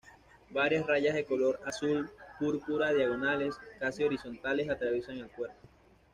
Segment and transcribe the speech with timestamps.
[0.49, 5.61] Varias rayas de color azul-púrpura diagonales, casi horizontales, atraviesan el cuerpo.